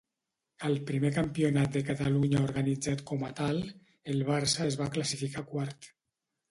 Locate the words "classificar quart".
4.99-5.95